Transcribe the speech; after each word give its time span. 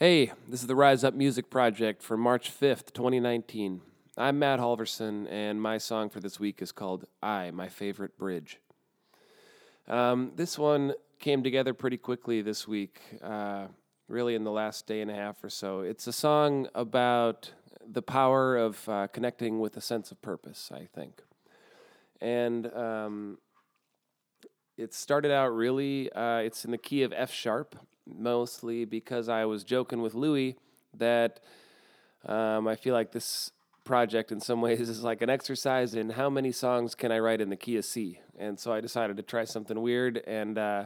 Hey, 0.00 0.30
this 0.46 0.60
is 0.60 0.68
the 0.68 0.76
Rise 0.76 1.02
Up 1.02 1.14
Music 1.14 1.50
Project 1.50 2.04
for 2.04 2.16
March 2.16 2.52
5th, 2.52 2.92
2019. 2.92 3.80
I'm 4.16 4.38
Matt 4.38 4.60
Halverson, 4.60 5.26
and 5.28 5.60
my 5.60 5.78
song 5.78 6.08
for 6.08 6.20
this 6.20 6.38
week 6.38 6.62
is 6.62 6.70
called 6.70 7.06
I, 7.20 7.50
My 7.50 7.68
Favorite 7.68 8.16
Bridge. 8.16 8.60
Um, 9.88 10.30
this 10.36 10.56
one 10.56 10.94
came 11.18 11.42
together 11.42 11.74
pretty 11.74 11.96
quickly 11.96 12.42
this 12.42 12.68
week, 12.68 13.00
uh, 13.24 13.66
really 14.06 14.36
in 14.36 14.44
the 14.44 14.52
last 14.52 14.86
day 14.86 15.00
and 15.00 15.10
a 15.10 15.14
half 15.16 15.42
or 15.42 15.50
so. 15.50 15.80
It's 15.80 16.06
a 16.06 16.12
song 16.12 16.68
about 16.76 17.50
the 17.84 18.00
power 18.00 18.56
of 18.56 18.88
uh, 18.88 19.08
connecting 19.08 19.58
with 19.58 19.76
a 19.76 19.80
sense 19.80 20.12
of 20.12 20.22
purpose, 20.22 20.70
I 20.72 20.86
think. 20.94 21.22
And 22.20 22.72
um, 22.72 23.38
it 24.76 24.94
started 24.94 25.32
out 25.32 25.48
really, 25.48 26.12
uh, 26.12 26.38
it's 26.38 26.64
in 26.64 26.70
the 26.70 26.78
key 26.78 27.02
of 27.02 27.12
F 27.12 27.32
sharp, 27.32 27.74
mostly 28.16 28.84
because 28.84 29.28
I 29.28 29.44
was 29.44 29.64
joking 29.64 30.02
with 30.02 30.14
Louie 30.14 30.56
that 30.96 31.40
um, 32.26 32.66
I 32.66 32.76
feel 32.76 32.94
like 32.94 33.12
this 33.12 33.52
project 33.84 34.30
in 34.32 34.40
some 34.40 34.60
ways 34.66 34.80
is 34.80 35.02
like 35.02 35.22
an 35.22 35.30
exercise 35.30 35.94
in 35.94 36.10
how 36.10 36.30
many 36.30 36.52
songs 36.52 36.94
can 36.94 37.10
I 37.10 37.18
write 37.18 37.40
in 37.40 37.48
the 37.48 37.56
key 37.56 37.76
of 37.76 37.84
C. 37.84 38.20
And 38.38 38.58
so 38.58 38.72
I 38.72 38.80
decided 38.80 39.16
to 39.16 39.22
try 39.22 39.44
something 39.44 39.80
weird, 39.80 40.22
and 40.26 40.58
uh, 40.58 40.84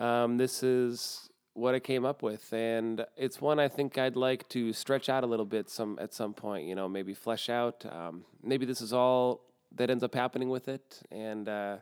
um, 0.00 0.36
this 0.36 0.62
is 0.62 1.30
what 1.54 1.74
I 1.74 1.80
came 1.80 2.04
up 2.04 2.22
with. 2.22 2.52
And 2.52 3.04
it's 3.16 3.40
one 3.40 3.60
I 3.60 3.68
think 3.68 3.98
I'd 3.98 4.16
like 4.16 4.48
to 4.50 4.72
stretch 4.72 5.08
out 5.08 5.22
a 5.22 5.26
little 5.26 5.46
bit 5.46 5.70
some 5.70 5.98
at 6.00 6.12
some 6.14 6.34
point. 6.34 6.66
You 6.66 6.74
know, 6.74 6.88
maybe 6.88 7.14
flesh 7.14 7.48
out. 7.48 7.84
Um, 7.88 8.24
maybe 8.42 8.66
this 8.66 8.80
is 8.80 8.92
all 8.92 9.42
that 9.76 9.90
ends 9.90 10.02
up 10.02 10.14
happening 10.14 10.48
with 10.48 10.68
it, 10.68 11.02
and 11.12 11.48
uh, 11.48 11.76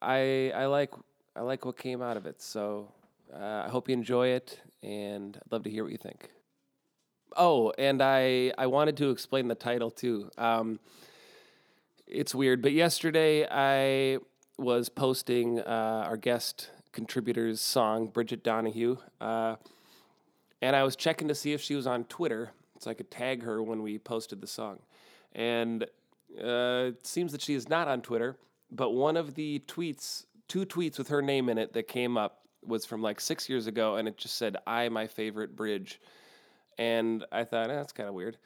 I 0.00 0.52
I 0.54 0.66
like 0.66 0.90
I 1.36 1.42
like 1.42 1.64
what 1.64 1.76
came 1.76 2.02
out 2.02 2.16
of 2.16 2.26
it. 2.26 2.42
So 2.42 2.92
uh, 3.32 3.64
I 3.66 3.68
hope 3.68 3.88
you 3.88 3.94
enjoy 3.94 4.28
it, 4.28 4.60
and 4.82 5.36
I'd 5.36 5.52
love 5.52 5.62
to 5.64 5.70
hear 5.70 5.84
what 5.84 5.92
you 5.92 5.98
think. 5.98 6.30
Oh, 7.36 7.72
and 7.78 8.02
I 8.02 8.52
I 8.58 8.66
wanted 8.66 8.96
to 8.98 9.10
explain 9.10 9.48
the 9.48 9.54
title 9.54 9.90
too. 9.90 10.30
Um, 10.36 10.80
it's 12.06 12.34
weird, 12.34 12.60
but 12.60 12.72
yesterday 12.72 13.46
I 13.48 14.18
was 14.58 14.88
posting 14.88 15.60
uh, 15.60 16.04
our 16.06 16.16
guest 16.16 16.70
contributor's 16.92 17.60
song, 17.60 18.08
Bridget 18.08 18.42
Donahue, 18.42 18.96
uh, 19.20 19.56
and 20.60 20.74
I 20.74 20.82
was 20.82 20.96
checking 20.96 21.28
to 21.28 21.34
see 21.34 21.52
if 21.52 21.60
she 21.60 21.76
was 21.76 21.86
on 21.86 22.04
Twitter 22.04 22.50
so 22.80 22.90
I 22.90 22.94
could 22.94 23.10
tag 23.10 23.44
her 23.44 23.62
when 23.62 23.82
we 23.82 23.98
posted 23.98 24.40
the 24.40 24.46
song. 24.46 24.80
And 25.32 25.84
uh, 26.42 26.90
it 26.92 27.06
seems 27.06 27.30
that 27.32 27.42
she 27.42 27.54
is 27.54 27.68
not 27.68 27.86
on 27.88 28.02
Twitter, 28.02 28.36
but 28.72 28.90
one 28.90 29.16
of 29.16 29.34
the 29.34 29.62
tweets, 29.66 30.24
two 30.50 30.66
tweets 30.66 30.98
with 30.98 31.08
her 31.08 31.22
name 31.22 31.48
in 31.48 31.56
it 31.58 31.72
that 31.74 31.86
came 31.86 32.18
up 32.18 32.40
was 32.66 32.84
from 32.84 33.00
like 33.00 33.20
six 33.20 33.48
years 33.48 33.68
ago, 33.68 33.96
and 33.96 34.08
it 34.08 34.18
just 34.18 34.36
said, 34.36 34.56
I, 34.66 34.88
my 34.88 35.06
favorite 35.06 35.54
bridge. 35.54 36.00
And 36.76 37.24
I 37.30 37.44
thought, 37.44 37.70
eh, 37.70 37.74
that's 37.74 37.92
kind 37.92 38.08
of 38.08 38.14
weird. 38.14 38.36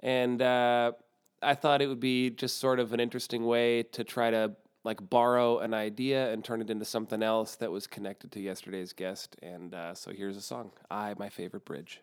And 0.00 0.42
uh, 0.42 0.92
I 1.40 1.54
thought 1.54 1.80
it 1.80 1.86
would 1.86 2.00
be 2.00 2.30
just 2.30 2.58
sort 2.58 2.80
of 2.80 2.92
an 2.92 2.98
interesting 2.98 3.46
way 3.46 3.84
to 3.84 4.02
try 4.02 4.30
to 4.30 4.56
like 4.82 5.08
borrow 5.08 5.60
an 5.60 5.72
idea 5.72 6.30
and 6.32 6.44
turn 6.44 6.60
it 6.60 6.68
into 6.70 6.84
something 6.84 7.22
else 7.22 7.54
that 7.56 7.70
was 7.70 7.86
connected 7.86 8.32
to 8.32 8.40
yesterday's 8.40 8.92
guest. 8.92 9.36
And 9.40 9.74
uh, 9.74 9.94
so 9.94 10.10
here's 10.12 10.36
a 10.36 10.42
song, 10.42 10.72
I, 10.90 11.14
my 11.18 11.28
favorite 11.28 11.64
bridge. 11.64 12.02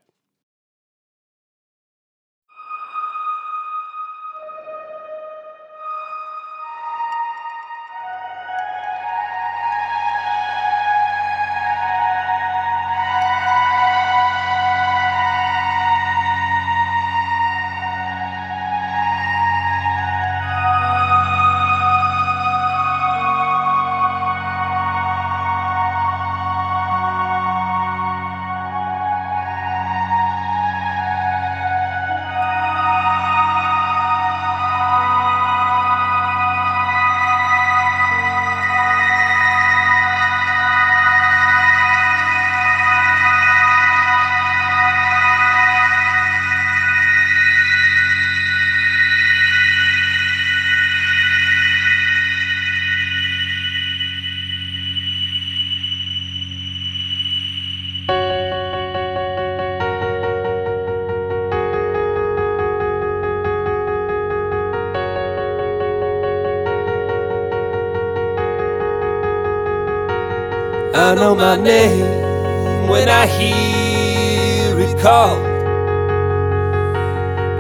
I 70.94 71.16
know 71.16 71.34
my 71.34 71.56
name 71.56 72.90
when 72.90 73.08
I 73.08 73.26
hear 73.26 74.78
it 74.78 75.00
called. 75.00 75.40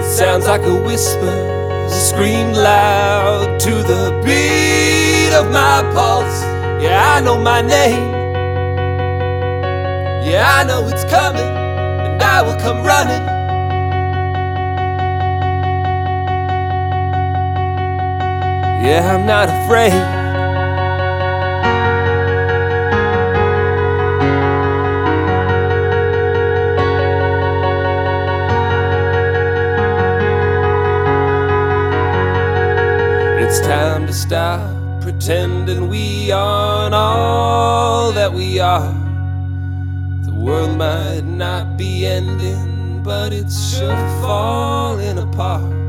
It 0.01 0.03
sounds 0.03 0.47
like 0.47 0.63
a 0.63 0.75
whisper, 0.75 1.87
scream 1.89 2.51
loud 2.51 3.57
to 3.61 3.71
the 3.71 4.21
beat 4.25 5.33
of 5.33 5.49
my 5.49 5.81
pulse. 5.93 6.43
Yeah, 6.83 7.15
I 7.15 7.21
know 7.21 7.37
my 7.37 7.61
name. 7.61 8.11
Yeah, 10.25 10.45
I 10.45 10.65
know 10.65 10.85
it's 10.89 11.05
coming, 11.05 11.41
and 11.41 12.21
I 12.21 12.41
will 12.41 12.59
come 12.59 12.83
running. 12.83 13.25
Yeah, 18.85 19.15
I'm 19.15 19.25
not 19.25 19.47
afraid. 19.47 20.20
It's 33.53 33.59
time 33.59 34.07
to 34.07 34.13
stop 34.13 34.61
pretending 35.01 35.89
we 35.89 36.31
aren't 36.31 36.95
all 36.95 38.13
that 38.13 38.31
we 38.31 38.61
are. 38.61 38.93
The 40.23 40.33
world 40.33 40.77
might 40.77 41.25
not 41.25 41.75
be 41.75 42.05
ending, 42.05 43.03
but 43.03 43.33
it's 43.33 43.75
sure 43.75 44.21
falling 44.21 45.17
apart. 45.17 45.80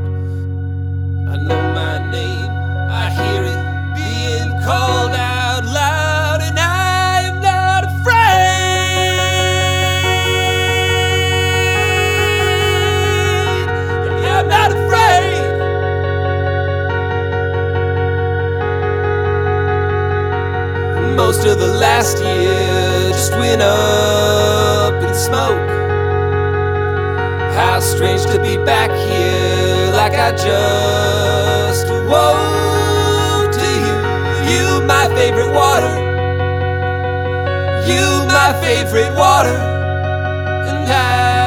Most 21.15 21.45
of 21.45 21.59
the 21.59 21.67
last 21.67 22.17
year 22.17 23.09
just 23.09 23.33
went 23.33 23.61
up 23.61 24.95
in 25.03 25.13
smoke. 25.13 25.69
How 27.53 27.79
strange 27.79 28.23
to 28.23 28.41
be 28.41 28.57
back 28.57 28.89
here, 28.89 29.91
like 29.93 30.13
I 30.13 30.31
just 30.31 31.87
woke 31.87 33.53
to 33.53 33.67
you. 33.85 33.97
You, 34.51 34.81
my 34.85 35.07
favorite 35.15 35.53
water. 35.53 35.93
You, 37.85 38.25
my 38.27 38.51
favorite 38.61 39.13
water. 39.15 39.57
And 40.69 40.89
I. 40.89 41.42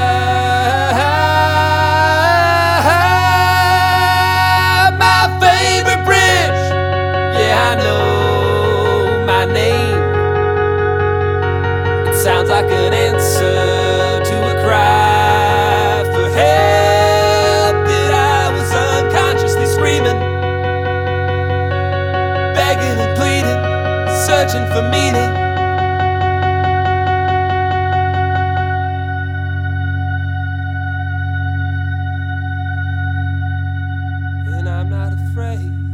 And 34.48 34.68
I'm 34.68 34.90
not 34.90 35.12
afraid. 35.12 35.85